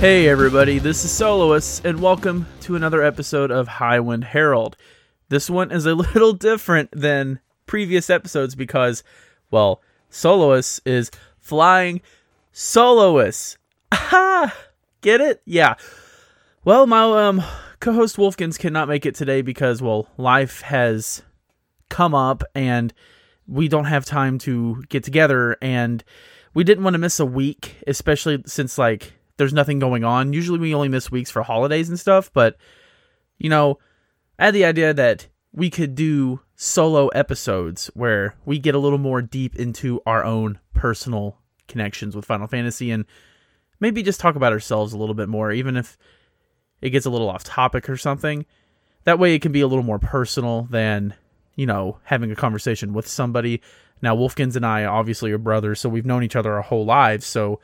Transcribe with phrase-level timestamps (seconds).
[0.00, 4.78] Hey everybody, this is Soloists, and welcome to another episode of Highwind Herald.
[5.28, 9.04] This one is a little different than previous episodes because,
[9.50, 12.00] well, Soloists is flying
[12.50, 13.58] soloists.
[13.92, 14.56] Aha!
[15.02, 15.42] Get it?
[15.44, 15.74] Yeah.
[16.64, 17.42] Well, my um
[17.80, 21.20] co-host Wolfkins cannot make it today because, well, life has
[21.90, 22.94] come up and
[23.46, 26.02] we don't have time to get together and
[26.54, 30.34] we didn't want to miss a week, especially since like there's nothing going on.
[30.34, 32.56] Usually we only miss weeks for holidays and stuff, but
[33.38, 33.78] you know,
[34.38, 38.98] I had the idea that we could do solo episodes where we get a little
[38.98, 41.38] more deep into our own personal
[41.68, 43.06] connections with Final Fantasy and
[43.80, 45.96] maybe just talk about ourselves a little bit more, even if
[46.82, 48.44] it gets a little off topic or something.
[49.04, 51.14] That way it can be a little more personal than,
[51.56, 53.62] you know, having a conversation with somebody.
[54.02, 57.24] Now, Wolfkins and I obviously are brothers, so we've known each other our whole lives,
[57.24, 57.58] so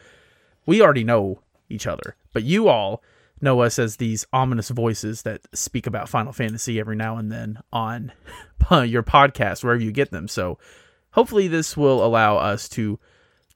[0.65, 2.17] we already know each other.
[2.33, 3.03] But you all
[3.41, 7.59] know us as these ominous voices that speak about Final Fantasy every now and then
[7.73, 8.13] on
[8.71, 10.29] your podcast, wherever you get them.
[10.29, 10.59] So
[11.11, 12.99] hopefully, this will allow us to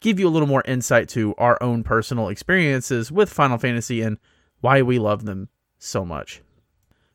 [0.01, 4.19] give you a little more insight to our own personal experiences with Final Fantasy and
[4.61, 6.43] why we love them so much.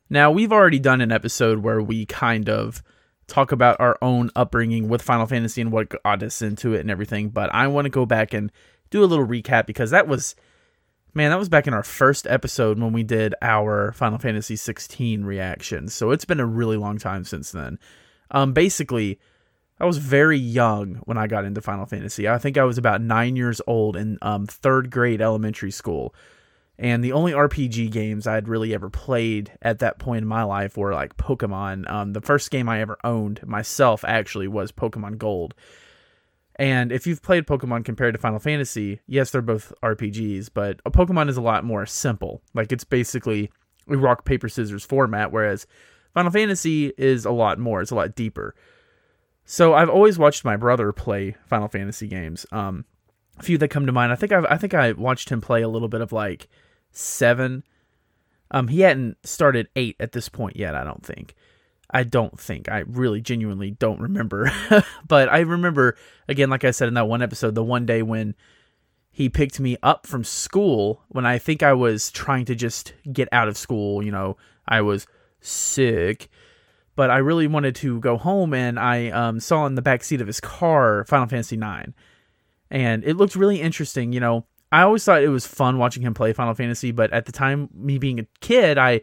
[0.08, 2.82] Now, we've already done an episode where we kind of
[3.26, 6.90] talk about our own upbringing with Final Fantasy and what got us into it and
[6.90, 8.52] everything, but I want to go back and
[8.90, 10.36] do a little recap because that was
[11.16, 15.24] Man, that was back in our first episode when we did our Final Fantasy 16
[15.24, 15.88] reaction.
[15.88, 17.78] So it's been a really long time since then.
[18.30, 19.18] Um, basically,
[19.80, 22.28] I was very young when I got into Final Fantasy.
[22.28, 26.14] I think I was about nine years old in um, third grade elementary school.
[26.78, 30.76] And the only RPG games I'd really ever played at that point in my life
[30.76, 31.90] were like Pokemon.
[31.90, 35.54] Um, the first game I ever owned myself actually was Pokemon Gold.
[36.58, 40.90] And if you've played Pokemon compared to Final Fantasy, yes, they're both RPGs, but a
[40.90, 42.42] Pokemon is a lot more simple.
[42.54, 43.50] Like it's basically
[43.88, 45.66] a rock paper scissors format, whereas
[46.14, 47.82] Final Fantasy is a lot more.
[47.82, 48.54] It's a lot deeper.
[49.44, 52.46] So I've always watched my brother play Final Fantasy games.
[52.50, 52.86] Um,
[53.38, 54.12] a few that come to mind.
[54.12, 56.48] I think I've, I think I watched him play a little bit of like
[56.90, 57.64] seven.
[58.50, 60.74] Um, he hadn't started eight at this point yet.
[60.74, 61.34] I don't think.
[61.90, 62.68] I don't think.
[62.68, 64.50] I really genuinely don't remember.
[65.08, 65.96] but I remember,
[66.28, 68.34] again, like I said in that one episode, the one day when
[69.16, 73.28] he picked me up from school when I think I was trying to just get
[73.32, 74.02] out of school.
[74.02, 74.36] You know,
[74.68, 75.06] I was
[75.40, 76.28] sick,
[76.96, 80.20] but I really wanted to go home, and I um, saw in the back seat
[80.20, 81.92] of his car Final Fantasy IX,
[82.70, 84.12] and it looked really interesting.
[84.12, 87.24] You know, I always thought it was fun watching him play Final Fantasy, but at
[87.24, 89.00] the time, me being a kid, I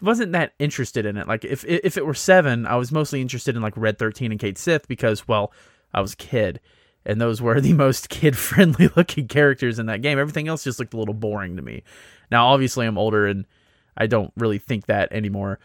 [0.00, 1.26] wasn't that interested in it.
[1.26, 4.40] Like if if it were seven, I was mostly interested in like Red Thirteen and
[4.40, 5.52] Cait Sith because well,
[5.92, 6.60] I was a kid,
[7.04, 10.18] and those were the most kid friendly looking characters in that game.
[10.18, 11.82] Everything else just looked a little boring to me.
[12.30, 13.46] Now, obviously, I'm older and
[13.96, 15.58] I don't really think that anymore.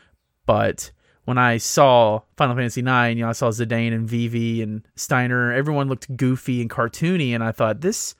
[0.45, 0.91] But
[1.25, 5.53] when I saw Final Fantasy IX, you know, I saw Zidane and Vivi and Steiner.
[5.53, 8.15] Everyone looked goofy and cartoony, and I thought this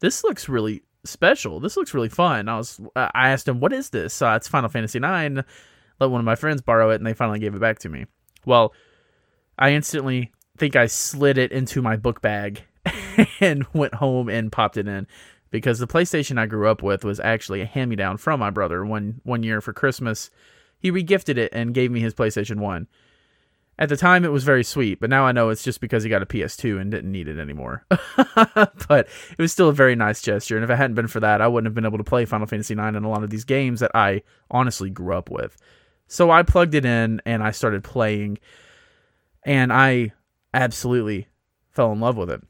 [0.00, 1.60] this looks really special.
[1.60, 2.48] This looks really fun.
[2.48, 5.42] I was I asked him, "What is this?" Uh, it's Final Fantasy IX.
[6.00, 8.06] Let one of my friends borrow it, and they finally gave it back to me.
[8.44, 8.72] Well,
[9.58, 12.62] I instantly think I slid it into my book bag
[13.40, 15.06] and went home and popped it in
[15.50, 18.50] because the PlayStation I grew up with was actually a hand me down from my
[18.50, 18.84] brother.
[18.84, 20.30] One one year for Christmas,
[20.78, 22.86] he regifted it and gave me his PlayStation One.
[23.80, 26.10] At the time, it was very sweet, but now I know it's just because he
[26.10, 27.84] got a PS2 and didn't need it anymore.
[27.88, 31.40] but it was still a very nice gesture, and if it hadn't been for that,
[31.40, 33.44] I wouldn't have been able to play Final Fantasy IX and a lot of these
[33.44, 35.56] games that I honestly grew up with.
[36.08, 38.38] So I plugged it in and I started playing,
[39.44, 40.12] and I
[40.52, 41.28] absolutely
[41.70, 42.42] fell in love with it.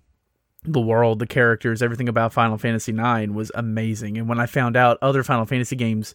[0.64, 4.16] The world, the characters, everything about Final Fantasy IX was amazing.
[4.16, 6.14] And when I found out other Final Fantasy games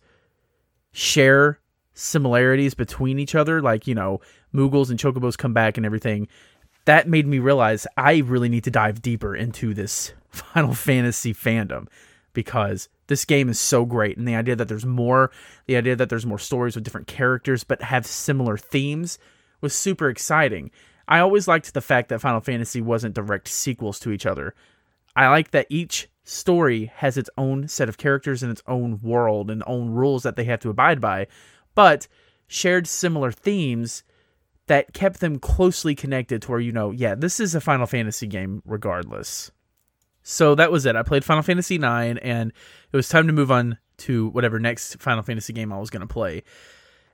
[0.92, 1.60] share
[1.94, 4.22] similarities between each other, like, you know,
[4.54, 6.28] Moogles and Chocobos come back and everything,
[6.86, 11.88] that made me realize I really need to dive deeper into this Final Fantasy fandom
[12.34, 14.18] because this game is so great.
[14.18, 15.32] And the idea that there's more,
[15.68, 19.20] the idea that there's more stories with different characters but have similar themes
[19.62, 20.72] was super exciting.
[21.08, 24.56] I always liked the fact that Final Fantasy wasn't direct sequels to each other.
[25.16, 29.52] I like that each story has its own set of characters and its own world
[29.52, 31.28] and own rules that they have to abide by,
[31.76, 32.08] but
[32.48, 34.04] shared similar themes
[34.68, 38.28] that kept them closely connected to where you know, yeah, this is a Final Fantasy
[38.28, 39.52] game regardless.
[40.22, 40.96] So that was it.
[40.96, 42.54] I played Final Fantasy 9 and
[42.92, 46.02] it was time to move on to whatever next Final Fantasy game I was going
[46.02, 46.44] to play.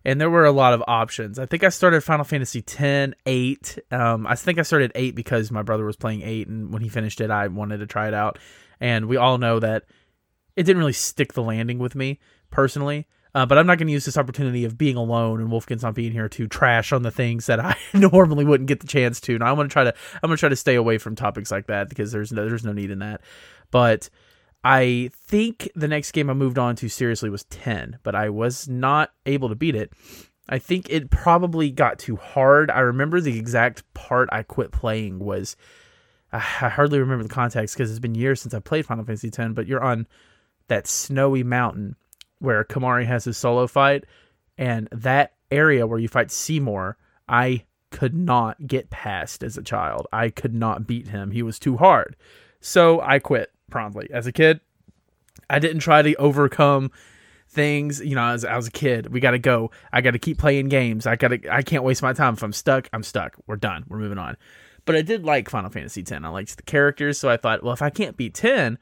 [0.05, 1.39] And there were a lot of options.
[1.39, 3.79] I think I started Final Fantasy 10, 8.
[3.91, 6.89] Um, I think I started 8 because my brother was playing 8 and when he
[6.89, 8.37] finished it I wanted to try it out.
[8.79, 9.85] And we all know that
[10.55, 12.19] it didn't really stick the landing with me
[12.51, 13.07] personally.
[13.35, 15.93] Uh, but I'm not going to use this opportunity of being alone and Wolfkin's not
[15.93, 19.37] being here to trash on the things that I normally wouldn't get the chance to.
[19.37, 21.51] Now I'm going to try to I'm going to try to stay away from topics
[21.51, 23.21] like that because there's no, there's no need in that.
[23.69, 24.09] But
[24.63, 28.67] I think the next game I moved on to seriously was 10, but I was
[28.67, 29.93] not able to beat it.
[30.49, 32.71] I think it probably got too hard.
[32.71, 35.55] I remember the exact part I quit playing was
[36.31, 39.53] I hardly remember the context because it's been years since I played Final Fantasy 10,
[39.53, 40.07] but you're on
[40.67, 41.95] that snowy mountain
[42.39, 44.05] where Kimahri has his solo fight,
[44.57, 46.97] and that area where you fight Seymour,
[47.27, 50.07] I could not get past as a child.
[50.11, 51.31] I could not beat him.
[51.31, 52.15] He was too hard.
[52.61, 54.09] So I quit promptly.
[54.11, 54.59] As a kid,
[55.49, 56.91] I didn't try to overcome
[57.47, 57.99] things.
[57.99, 59.71] You know, as I was a kid, we got to go.
[59.91, 61.07] I got to keep playing games.
[61.07, 61.53] I got to.
[61.53, 62.33] I can't waste my time.
[62.35, 63.35] If I'm stuck, I'm stuck.
[63.47, 63.85] We're done.
[63.87, 64.37] We're moving on.
[64.85, 66.11] But I did like Final Fantasy X.
[66.11, 68.77] I liked the characters, so I thought, well, if I can't beat 10,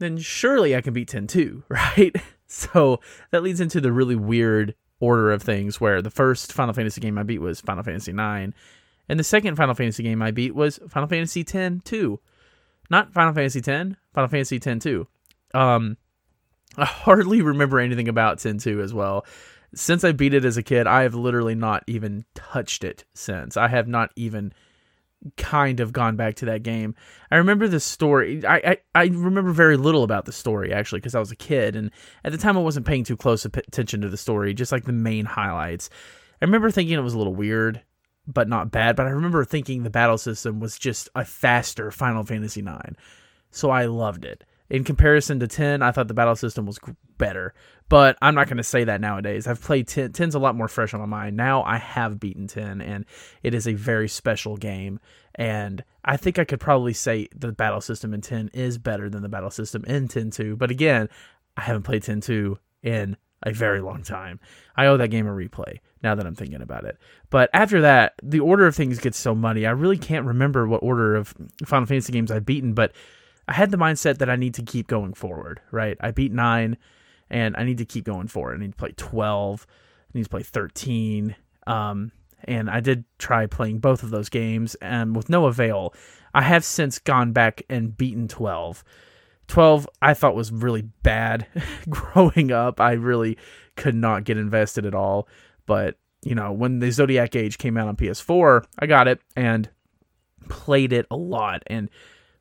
[0.00, 2.14] then surely I can beat 10 too, right?
[2.46, 3.00] So
[3.30, 7.16] that leads into the really weird order of things where the first Final Fantasy game
[7.16, 8.52] I beat was Final Fantasy 9,
[9.08, 12.20] and the second Final Fantasy game I beat was Final Fantasy 10 2.
[12.90, 15.06] Not Final Fantasy 10, Final Fantasy 10 2.
[15.54, 15.96] Um,
[16.76, 19.24] I hardly remember anything about 10 2 as well.
[19.74, 23.56] Since I beat it as a kid, I have literally not even touched it since.
[23.56, 24.52] I have not even
[25.36, 26.94] kind of gone back to that game.
[27.30, 28.44] I remember the story.
[28.46, 31.76] I I, I remember very little about the story actually because I was a kid
[31.76, 31.90] and
[32.24, 34.92] at the time I wasn't paying too close attention to the story, just like the
[34.92, 35.90] main highlights.
[36.40, 37.82] I remember thinking it was a little weird,
[38.26, 38.96] but not bad.
[38.96, 42.96] But I remember thinking the battle system was just a faster Final Fantasy IX,
[43.50, 44.44] so I loved it.
[44.70, 46.78] In comparison to 10, I thought the battle system was
[47.18, 47.54] better.
[47.90, 49.48] But I'm not going to say that nowadays.
[49.48, 50.12] I've played 10.
[50.12, 51.36] 10's a lot more fresh on my mind.
[51.36, 53.04] Now I have beaten 10, and
[53.42, 55.00] it is a very special game.
[55.34, 59.22] And I think I could probably say the battle system in 10 is better than
[59.22, 60.56] the battle system in 10 2.
[60.56, 61.08] But again,
[61.56, 64.38] I haven't played 10 2 in a very long time.
[64.76, 66.96] I owe that game a replay now that I'm thinking about it.
[67.28, 69.66] But after that, the order of things gets so muddy.
[69.66, 71.34] I really can't remember what order of
[71.66, 72.92] Final Fantasy games I've beaten, but
[73.48, 75.96] I had the mindset that I need to keep going forward, right?
[76.00, 76.76] I beat 9
[77.30, 78.56] and I need to keep going forward.
[78.56, 79.66] I need to play 12.
[79.68, 81.36] I need to play 13.
[81.66, 82.12] Um,
[82.44, 85.94] and I did try playing both of those games, and with no avail.
[86.32, 88.84] I have since gone back and beaten 12.
[89.48, 91.46] 12 I thought was really bad
[91.88, 92.80] growing up.
[92.80, 93.36] I really
[93.76, 95.28] could not get invested at all.
[95.66, 99.68] But, you know, when the Zodiac Age came out on PS4, I got it and
[100.48, 101.62] played it a lot.
[101.66, 101.90] And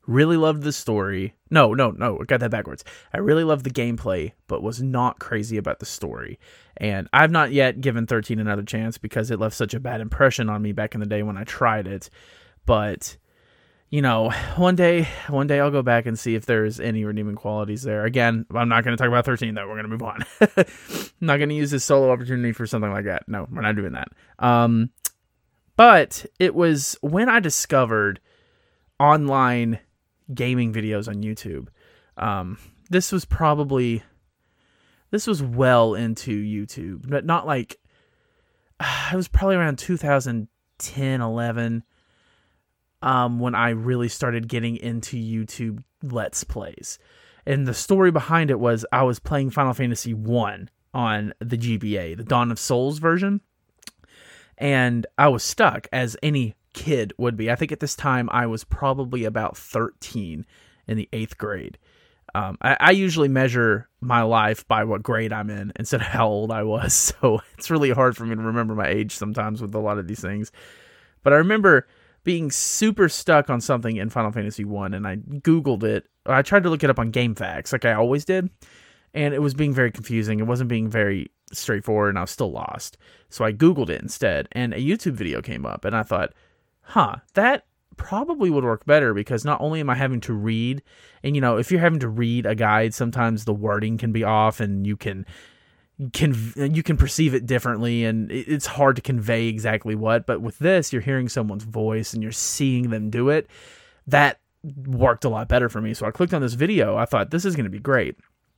[0.09, 1.35] Really loved the story.
[1.51, 2.83] No, no, no, I got that backwards.
[3.13, 6.39] I really loved the gameplay, but was not crazy about the story.
[6.77, 10.50] And I've not yet given 13 another chance because it left such a bad impression
[10.50, 12.09] on me back in the day when I tried it.
[12.65, 13.17] But
[13.91, 17.35] you know, one day, one day I'll go back and see if there's any redeeming
[17.35, 18.03] qualities there.
[18.03, 19.67] Again, I'm not going to talk about 13 though.
[19.67, 20.25] We're going to move on.
[20.41, 20.65] I'm
[21.21, 23.25] not going to use this solo opportunity for something like that.
[23.27, 24.07] No, we're not doing that.
[24.39, 24.89] Um,
[25.75, 28.19] but it was when I discovered
[29.00, 29.77] online
[30.33, 31.67] gaming videos on YouTube.
[32.17, 32.57] Um,
[32.89, 34.03] this was probably
[35.12, 37.77] this was well into YouTube, but not like
[39.12, 41.83] it was probably around 2010, 11
[43.01, 47.00] um, when I really started getting into YouTube Let's Plays.
[47.45, 52.17] And the story behind it was I was playing Final Fantasy 1 on the GBA,
[52.17, 53.41] the Dawn of Souls version.
[54.57, 57.51] And I was stuck, as any kid would be.
[57.51, 60.45] I think at this time I was probably about 13
[60.88, 61.77] in the eighth grade.
[62.33, 66.27] Um, I, I, usually measure my life by what grade I'm in instead of how
[66.27, 67.13] old I was.
[67.21, 70.07] So it's really hard for me to remember my age sometimes with a lot of
[70.07, 70.51] these things.
[71.21, 71.88] But I remember
[72.24, 76.05] being super stuck on something in Final Fantasy 1 and I Googled it.
[76.25, 78.50] I tried to look it up on GameFAQs like I always did.
[79.13, 80.39] And it was being very confusing.
[80.39, 82.98] It wasn't being very straightforward and I was still lost.
[83.29, 86.33] So I Googled it instead and a YouTube video came up and I thought,
[86.89, 87.65] huh, that
[87.98, 90.81] probably would work better because not only am I having to read,
[91.24, 94.24] and you know, if you're having to read a guide, sometimes the wording can be
[94.24, 95.25] off and you can
[96.13, 100.58] can you can perceive it differently and it's hard to convey exactly what but with
[100.60, 103.50] this you're hearing someone's voice and you're seeing them do it
[104.08, 105.93] that worked a lot better for me.
[105.93, 106.98] So I clicked on this video.
[106.98, 108.17] I thought this is going to be great.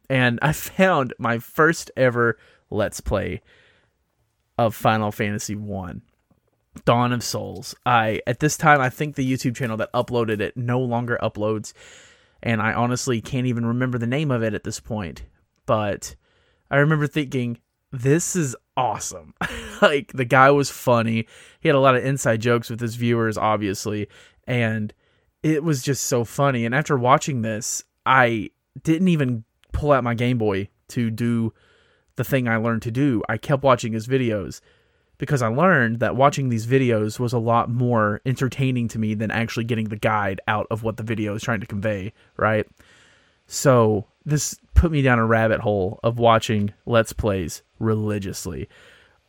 [0.09, 2.37] And I found my first ever
[2.69, 3.41] Let's Play
[4.57, 6.01] of Final Fantasy 1.
[6.85, 7.75] Dawn of Souls.
[7.85, 11.73] I at this time I think the YouTube channel that uploaded it no longer uploads
[12.41, 15.23] and I honestly can't even remember the name of it at this point.
[15.65, 16.15] But
[16.69, 17.59] I remember thinking
[17.91, 19.33] this is awesome.
[19.81, 21.27] like the guy was funny.
[21.59, 24.07] He had a lot of inside jokes with his viewers obviously
[24.47, 24.93] and
[25.43, 28.49] it was just so funny and after watching this I
[28.81, 31.53] didn't even pull out my Game Boy to do
[32.15, 33.23] the thing I learned to do.
[33.29, 34.61] I kept watching his videos
[35.21, 39.29] because I learned that watching these videos was a lot more entertaining to me than
[39.29, 42.65] actually getting the guide out of what the video is trying to convey, right?
[43.45, 48.67] So this put me down a rabbit hole of watching Let's Plays religiously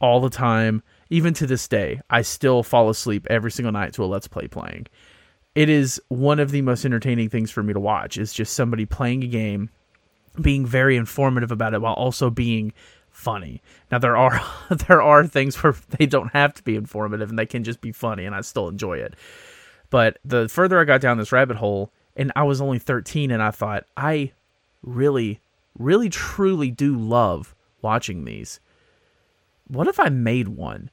[0.01, 0.83] all the time.
[1.11, 4.49] Even to this day, I still fall asleep every single night to a Let's Play
[4.49, 4.87] playing.
[5.55, 8.17] It is one of the most entertaining things for me to watch.
[8.17, 9.69] Is just somebody playing a game,
[10.41, 12.73] being very informative about it while also being
[13.13, 13.63] funny.
[13.91, 14.43] Now there are
[14.89, 17.93] there are things where they don't have to be informative and they can just be
[17.93, 19.15] funny and I still enjoy it.
[19.91, 23.43] But the further I got down this rabbit hole and I was only 13 and
[23.43, 24.33] I thought I
[24.83, 25.41] really
[25.79, 28.61] really truly do love watching these.
[29.69, 30.91] What if I made one?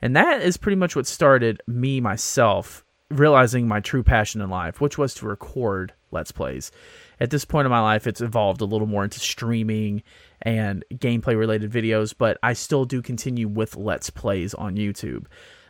[0.00, 4.80] And that is pretty much what started me myself realizing my true passion in life,
[4.80, 6.70] which was to record let's plays.
[7.18, 10.02] At this point in my life, it's evolved a little more into streaming
[10.42, 15.26] and gameplay related videos, but I still do continue with Let's Plays on YouTube.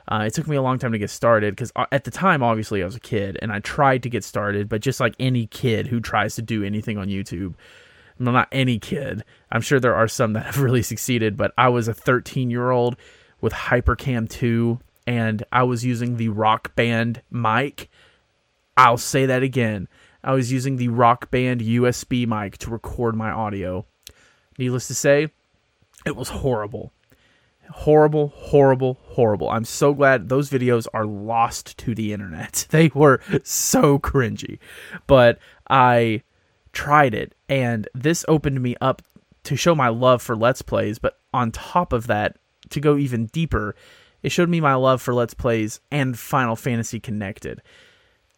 [0.08, 2.42] Uh, it took me a long time to get started because uh, at the time,
[2.42, 5.46] obviously, I was a kid and I tried to get started, but just like any
[5.46, 7.54] kid who tries to do anything on YouTube,
[8.18, 11.68] well, not any kid, I'm sure there are some that have really succeeded, but I
[11.68, 12.96] was a 13 year old
[13.40, 17.90] with Hypercam 2 and I was using the Rock Band mic.
[18.76, 19.88] I'll say that again.
[20.24, 23.86] I was using the Rock Band USB mic to record my audio.
[24.58, 25.28] Needless to say,
[26.04, 26.92] it was horrible.
[27.70, 29.48] Horrible, horrible, horrible.
[29.48, 32.66] I'm so glad those videos are lost to the internet.
[32.70, 34.58] They were so cringy.
[35.06, 35.38] But
[35.70, 36.22] I
[36.72, 39.02] tried it, and this opened me up
[39.44, 40.98] to show my love for Let's Plays.
[40.98, 42.36] But on top of that,
[42.70, 43.74] to go even deeper,
[44.22, 47.62] it showed me my love for Let's Plays and Final Fantasy Connected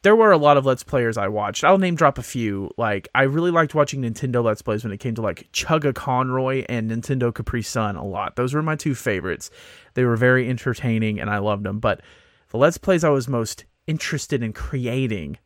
[0.05, 1.65] there were a lot of let's players I watched.
[1.65, 2.71] I'll name drop a few.
[2.77, 6.91] Like I really liked watching Nintendo let's plays when it came to like Chuggaaconroy and
[6.91, 8.37] NintendoCapriSun a lot.
[8.37, 9.51] Those were my two favorites.
[9.95, 11.81] They were very entertaining and I loved them.
[11.81, 12.03] But
[12.51, 15.39] the let's plays I was most interested in creating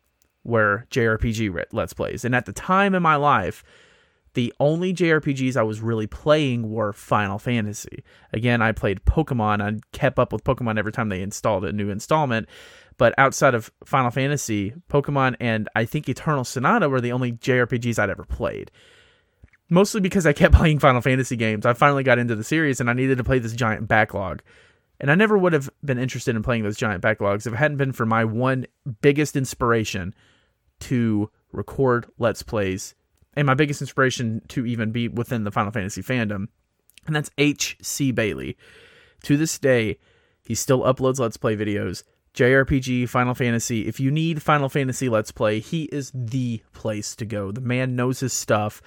[0.42, 2.24] were JRPG let's plays.
[2.24, 3.62] And at the time in my life,
[4.34, 8.04] the only JRPGs I was really playing were Final Fantasy.
[8.32, 9.62] Again, I played Pokemon.
[9.62, 12.48] I kept up with Pokemon every time they installed a new installment.
[12.98, 17.98] But outside of Final Fantasy, Pokemon, and I think Eternal Sonata were the only JRPGs
[17.98, 18.70] I'd ever played.
[19.70, 21.64] Mostly because I kept playing Final Fantasy games.
[21.64, 24.42] I finally got into the series and I needed to play this giant backlog.
[25.00, 27.76] And I never would have been interested in playing those giant backlogs if it hadn't
[27.76, 28.66] been for my one
[29.00, 30.12] biggest inspiration
[30.80, 32.96] to record Let's Plays
[33.34, 36.48] and my biggest inspiration to even be within the Final Fantasy fandom.
[37.06, 38.10] And that's H.C.
[38.10, 38.56] Bailey.
[39.22, 39.98] To this day,
[40.44, 42.02] he still uploads Let's Play videos.
[42.34, 43.86] JRPG, Final Fantasy.
[43.86, 47.50] If you need Final Fantasy Let's Play, he is the place to go.
[47.50, 48.80] The man knows his stuff,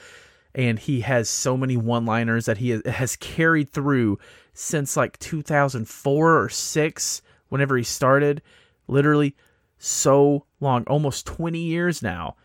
[0.56, 4.20] and he has so many one liners that he has carried through
[4.54, 8.42] since like 2004 or 6, whenever he started.
[8.88, 9.36] Literally
[9.78, 12.36] so long, almost 20 years now,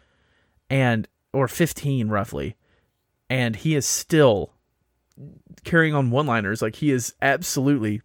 [0.71, 2.57] and or 15 roughly.
[3.29, 4.53] And he is still
[5.65, 6.63] carrying on one liners.
[6.63, 8.01] Like he is absolutely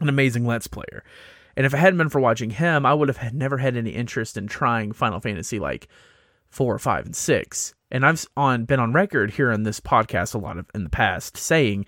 [0.00, 1.04] an amazing Let's Player.
[1.56, 4.36] And if it hadn't been for watching him, I would have never had any interest
[4.36, 5.88] in trying Final Fantasy like
[6.48, 7.74] four, five, and six.
[7.90, 10.90] And I've on been on record here on this podcast a lot of in the
[10.90, 11.86] past saying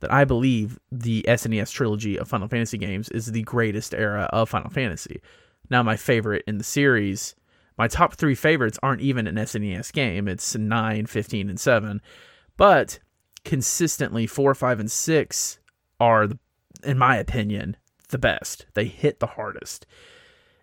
[0.00, 4.48] that I believe the SNES trilogy of Final Fantasy games is the greatest era of
[4.48, 5.20] Final Fantasy.
[5.70, 7.34] Now, my favorite in the series,
[7.78, 10.26] my top three favorites aren't even an SNES game.
[10.26, 12.02] It's 9, 15, and 7.
[12.56, 12.98] But
[13.44, 15.58] consistently, 4, 5, and 6
[16.00, 16.28] are,
[16.82, 17.76] in my opinion,
[18.12, 18.66] the best.
[18.74, 19.86] They hit the hardest.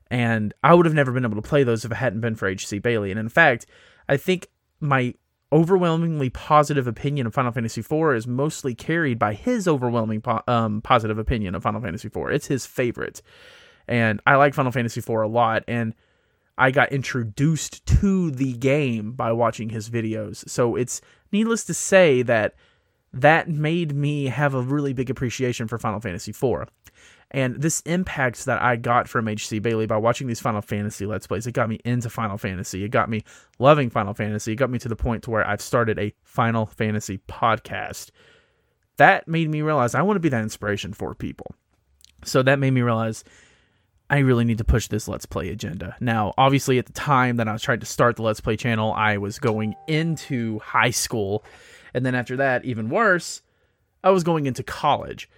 [0.10, 2.48] And I would have never been able to play those if it hadn't been for
[2.48, 2.79] H.C.
[2.79, 3.12] Bailey.
[3.12, 3.65] And in fact,
[4.08, 4.48] I think
[4.79, 5.13] my
[5.51, 10.82] overwhelmingly positive opinion of Final Fantasy IV is mostly carried by his overwhelming po- um,
[10.82, 12.29] positive opinion of Final Fantasy IV.
[12.29, 13.22] It's his favorite.
[13.88, 15.63] And I like Final Fantasy IV a lot.
[15.68, 15.94] And
[16.58, 20.48] I got introduced to the game by watching his videos.
[20.50, 21.01] So it's
[21.32, 22.56] needless to say that
[23.13, 26.69] that made me have a really big appreciation for Final Fantasy IV.
[27.31, 31.27] And this impact that I got from HC Bailey by watching these Final Fantasy Let's
[31.27, 32.83] Plays, it got me into Final Fantasy.
[32.83, 33.23] It got me
[33.59, 34.53] loving Final Fantasy.
[34.53, 38.09] It got me to the point to where I've started a Final Fantasy podcast.
[38.97, 41.53] That made me realize I want to be that inspiration for people.
[42.23, 43.23] So that made me realize
[44.09, 45.95] I really need to push this Let's Play agenda.
[45.99, 48.91] Now, obviously, at the time that I was trying to start the Let's Play channel,
[48.93, 51.45] I was going into high school.
[51.93, 53.41] And then after that, even worse,
[54.03, 55.29] I was going into college.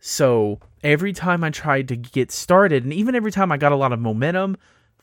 [0.00, 3.76] So every time I tried to get started, and even every time I got a
[3.76, 4.56] lot of momentum,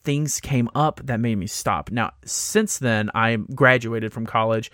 [0.03, 1.91] things came up that made me stop.
[1.91, 4.71] Now, since then, I graduated from college.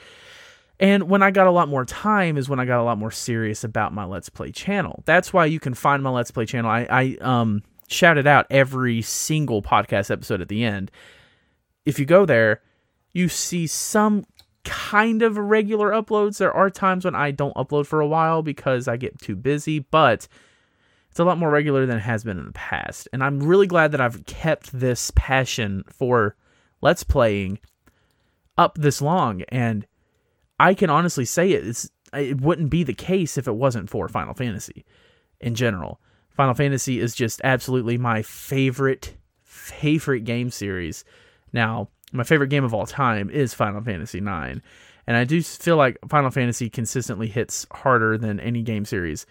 [0.79, 3.11] And when I got a lot more time is when I got a lot more
[3.11, 5.03] serious about my Let's Play channel.
[5.05, 6.69] That's why you can find my Let's Play channel.
[6.69, 10.91] I, I um shout it out every single podcast episode at the end.
[11.85, 12.61] If you go there,
[13.13, 14.25] you see some
[14.63, 16.37] kind of regular uploads.
[16.37, 19.79] There are times when I don't upload for a while because I get too busy,
[19.79, 20.27] but
[21.09, 23.07] it's a lot more regular than it has been in the past.
[23.11, 26.35] And I'm really glad that I've kept this passion for
[26.81, 27.59] Let's Playing
[28.57, 29.43] up this long.
[29.49, 29.85] And
[30.59, 34.07] I can honestly say it, it's, it wouldn't be the case if it wasn't for
[34.07, 34.85] Final Fantasy
[35.39, 35.99] in general.
[36.29, 41.03] Final Fantasy is just absolutely my favorite, favorite game series.
[41.51, 44.59] Now, my favorite game of all time is Final Fantasy IX.
[45.07, 49.25] And I do feel like Final Fantasy consistently hits harder than any game series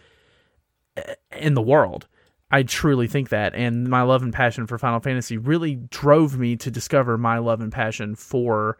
[0.96, 2.08] eh, in the world.
[2.50, 3.54] I truly think that.
[3.54, 7.60] And my love and passion for Final Fantasy really drove me to discover my love
[7.60, 8.78] and passion for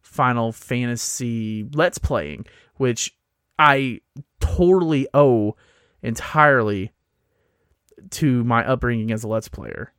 [0.00, 2.46] Final Fantasy Let's Playing,
[2.76, 3.14] which
[3.58, 4.00] I
[4.40, 5.56] totally owe
[6.02, 6.92] entirely
[8.10, 9.92] to my upbringing as a Let's Player.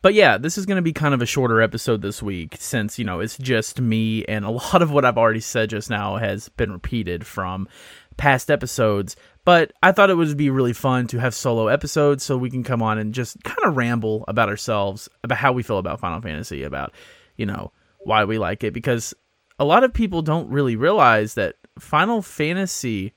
[0.00, 2.98] But yeah, this is going to be kind of a shorter episode this week since,
[2.98, 6.16] you know, it's just me and a lot of what I've already said just now
[6.16, 7.68] has been repeated from
[8.16, 9.16] past episodes.
[9.44, 12.62] But I thought it would be really fun to have solo episodes so we can
[12.62, 16.20] come on and just kind of ramble about ourselves, about how we feel about Final
[16.20, 16.92] Fantasy, about,
[17.36, 18.74] you know, why we like it.
[18.74, 19.14] Because
[19.58, 23.14] a lot of people don't really realize that Final Fantasy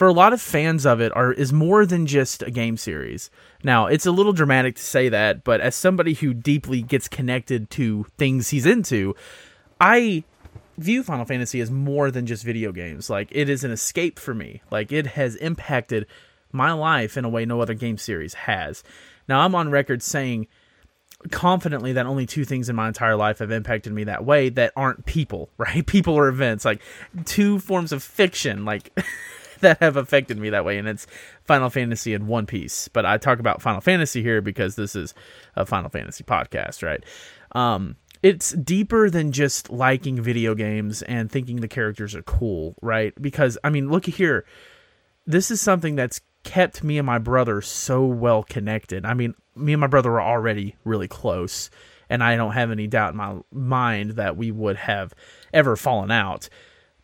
[0.00, 3.28] for a lot of fans of it are is more than just a game series.
[3.62, 7.68] Now, it's a little dramatic to say that, but as somebody who deeply gets connected
[7.72, 9.14] to things he's into,
[9.78, 10.24] I
[10.78, 13.10] view Final Fantasy as more than just video games.
[13.10, 14.62] Like it is an escape for me.
[14.70, 16.06] Like it has impacted
[16.50, 18.82] my life in a way no other game series has.
[19.28, 20.46] Now, I'm on record saying
[21.30, 24.72] confidently that only two things in my entire life have impacted me that way that
[24.76, 25.86] aren't people, right?
[25.86, 26.80] People or events, like
[27.26, 28.98] two forms of fiction, like
[29.62, 31.06] that have affected me that way, and it's
[31.44, 32.88] Final Fantasy and One Piece.
[32.88, 35.14] But I talk about Final Fantasy here because this is
[35.56, 37.04] a Final Fantasy podcast, right?
[37.52, 43.14] Um, it's deeper than just liking video games and thinking the characters are cool, right?
[43.20, 44.44] Because I mean, look here,
[45.26, 49.04] this is something that's kept me and my brother so well connected.
[49.04, 51.70] I mean, me and my brother were already really close,
[52.08, 55.14] and I don't have any doubt in my mind that we would have
[55.52, 56.48] ever fallen out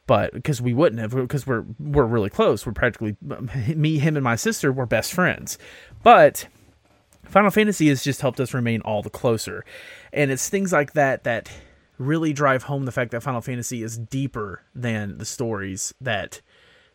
[0.07, 2.64] but because we wouldn't have because we're we're really close.
[2.64, 3.16] We're practically
[3.75, 5.59] me him and my sister were best friends.
[6.03, 6.47] But
[7.25, 9.64] final fantasy has just helped us remain all the closer.
[10.12, 11.51] And it's things like that that
[11.99, 16.40] really drive home the fact that final fantasy is deeper than the stories that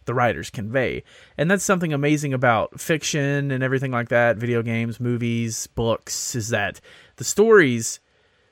[0.05, 1.03] the writers convey.
[1.37, 6.49] And that's something amazing about fiction and everything like that video games movies books is
[6.49, 6.79] that
[7.17, 7.99] the stories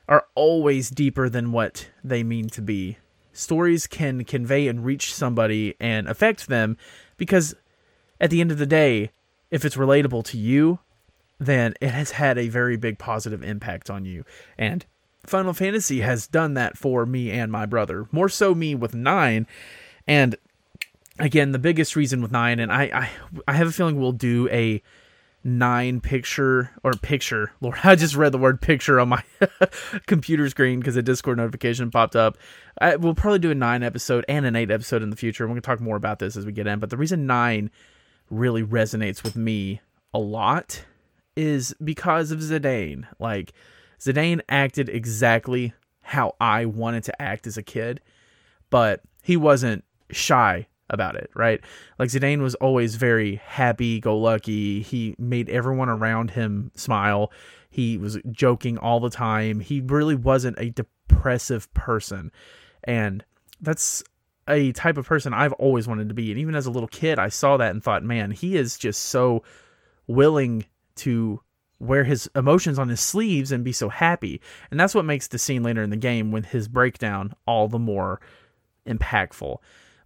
[0.08, 2.98] are always deeper than what they mean to be
[3.39, 6.78] stories can convey and reach somebody and affect them
[7.17, 7.56] because
[8.19, 9.12] at the end of the day,
[9.49, 10.80] if it's relatable to you,
[11.39, 14.25] then it has had a very big positive impact on you.
[14.58, 14.86] And
[15.25, 18.08] Final Fantasy has done that for me and my brother.
[18.12, 19.47] More so me with 9
[20.08, 20.36] and
[21.17, 23.10] again, the biggest reason with 9 and I I
[23.47, 24.82] I have a feeling we'll do a
[25.43, 27.52] nine picture or picture.
[27.62, 29.23] Lord, I just read the word picture on my
[30.08, 32.38] computer screen because a Discord notification popped up.
[32.82, 35.45] I, we'll probably do a nine episode and an eight episode in the future.
[35.45, 36.80] We're going to talk more about this as we get in.
[36.80, 37.71] But the reason nine
[38.30, 39.82] really resonates with me
[40.13, 40.84] a lot
[41.36, 43.06] is because of Zidane.
[43.19, 43.54] Like,
[43.99, 48.02] Zidane acted exactly how I wanted to act as a kid,
[48.69, 51.62] but he wasn't shy about it, right?
[51.97, 54.82] Like Zidane was always very happy go lucky.
[54.82, 57.32] He made everyone around him smile.
[57.69, 59.60] He was joking all the time.
[59.60, 62.32] He really wasn't a depressive person.
[62.84, 63.23] And
[63.62, 64.04] that's
[64.47, 66.32] a type of person I've always wanted to be.
[66.32, 69.04] And even as a little kid, I saw that and thought, man, he is just
[69.04, 69.43] so
[70.08, 71.41] willing to
[71.80, 74.41] wear his emotions on his sleeves and be so happy.
[74.69, 77.80] And that's what makes the scene later in the game with his breakdown all the
[77.80, 78.19] more
[78.86, 79.58] impactful.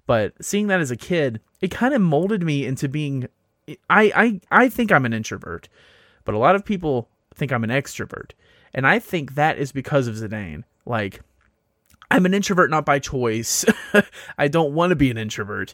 [0.06, 3.28] But seeing that as a kid, it kind of molded me into being.
[3.90, 5.70] I I I think I'm an introvert,
[6.26, 8.32] but a lot of people think I'm an extrovert,
[8.74, 10.64] and I think that is because of Zidane.
[10.86, 11.22] Like,
[12.12, 13.66] I'm an introvert not by choice.
[14.38, 15.74] I don't want to be an introvert.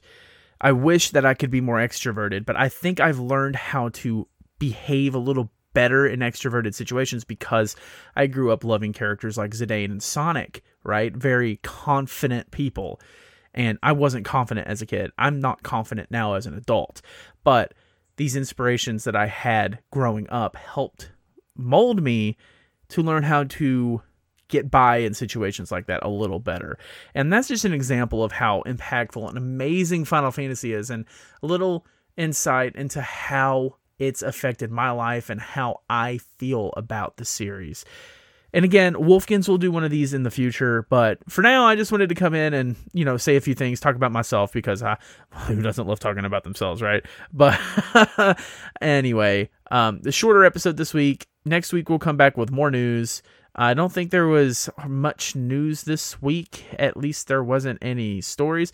[0.62, 4.28] I wish that I could be more extroverted, but I think I've learned how to
[4.60, 7.76] behave a little better in extroverted situations because
[8.16, 11.16] I grew up loving characters like Zidane and Sonic, right?
[11.16, 13.00] Very confident people.
[13.54, 15.12] And I wasn't confident as a kid.
[15.18, 17.02] I'm not confident now as an adult.
[17.44, 17.74] But
[18.18, 21.12] these inspirations that I had growing up helped
[21.56, 22.38] mold me
[22.90, 24.02] to learn how to
[24.50, 26.78] get by in situations like that a little better.
[27.14, 31.06] And that's just an example of how impactful and amazing Final Fantasy is and
[31.42, 31.86] a little
[32.18, 37.86] insight into how it's affected my life and how I feel about the series.
[38.54, 41.76] And again, Wolfkins will do one of these in the future, but for now, I
[41.76, 44.52] just wanted to come in and you know say a few things, talk about myself
[44.52, 44.98] because I,
[45.48, 47.06] who doesn't love talking about themselves, right?
[47.32, 47.60] But
[48.82, 51.28] anyway, um, the shorter episode this week.
[51.46, 53.22] Next week we'll come back with more news.
[53.56, 56.66] I don't think there was much news this week.
[56.78, 58.72] At least there wasn't any stories.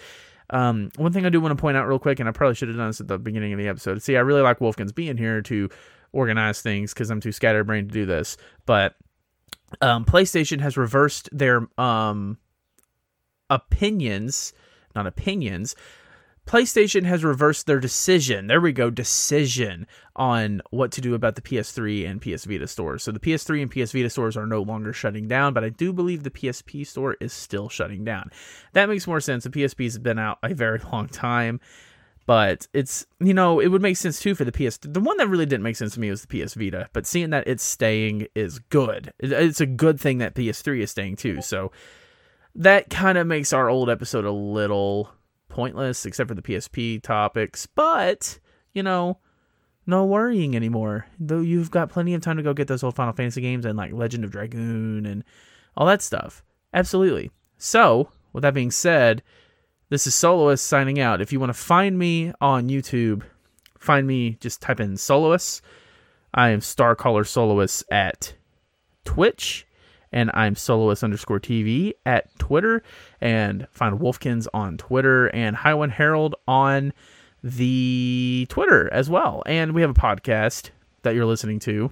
[0.49, 2.67] Um, one thing I do want to point out real quick, and I probably should
[2.67, 4.01] have done this at the beginning of the episode.
[4.01, 5.69] See, I really like Wolfkins being here to
[6.11, 8.37] organize things because I'm too scatterbrained to do this.
[8.65, 8.95] But
[9.81, 12.37] um, PlayStation has reversed their um,
[13.49, 14.53] opinions,
[14.95, 15.75] not opinions,
[16.45, 18.45] PlayStation has reversed their decision.
[18.45, 23.01] There we go, decision on what to do about the PS3 and PS Vita stores.
[23.01, 25.91] So the PS3 and PS Vita stores are no longer shutting down, but I do
[25.91, 28.29] believe the PSP store is still shutting down.
[28.73, 29.43] That makes more sense.
[29.43, 31.59] The PSP has been out a very long time,
[32.25, 34.77] but it's you know it would make sense too for the PS.
[34.77, 37.29] The one that really didn't make sense to me was the PS Vita, but seeing
[37.31, 39.13] that it's staying is good.
[39.19, 41.41] It's a good thing that PS3 is staying too.
[41.41, 41.71] So
[42.55, 45.11] that kind of makes our old episode a little
[45.49, 48.39] pointless except for the PSP topics, but
[48.73, 49.19] you know,
[49.85, 51.07] no worrying anymore.
[51.19, 53.77] Though you've got plenty of time to go get those old Final Fantasy games and
[53.77, 55.23] like Legend of Dragoon and
[55.77, 56.43] all that stuff.
[56.73, 57.31] Absolutely.
[57.57, 59.23] So, with that being said,
[59.89, 61.21] this is Soloist signing out.
[61.21, 63.23] If you want to find me on YouTube,
[63.77, 65.61] find me just type in Soloist.
[66.33, 68.33] I am Starcaller Soloist at
[69.03, 69.65] Twitch
[70.15, 72.81] and I'm soloist underscore TV at Twitter,
[73.19, 76.93] and find Wolfkins on Twitter and Highwind Herald on
[77.43, 79.43] the Twitter as well.
[79.45, 80.69] And we have a podcast
[81.03, 81.91] that you're listening to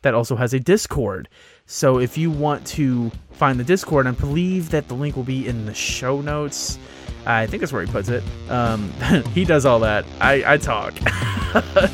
[0.00, 1.28] that also has a Discord.
[1.72, 5.48] So if you want to find the Discord, I believe that the link will be
[5.48, 6.78] in the show notes.
[7.24, 8.22] I think that's where he puts it.
[8.50, 8.92] Um,
[9.34, 10.04] he does all that.
[10.20, 10.92] I, I talk.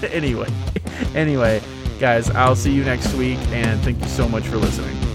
[0.12, 0.53] anyway,
[1.14, 1.62] anyway,
[2.01, 5.08] guys, I'll see you next week, and thank you so much for listening.